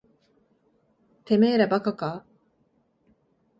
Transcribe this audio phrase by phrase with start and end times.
[1.25, 2.25] てめえら馬鹿か。